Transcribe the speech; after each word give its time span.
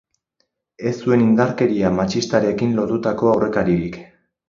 Ez 0.91 0.93
zuen 1.01 1.25
indarkeria 1.27 1.93
matxistarekin 2.01 2.75
lotutako 2.81 3.33
aurrekaririk. 3.37 4.05